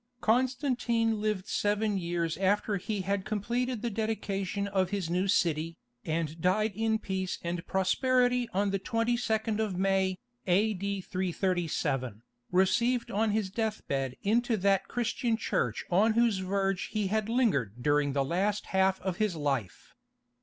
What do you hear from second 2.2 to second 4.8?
after he had completed the dedication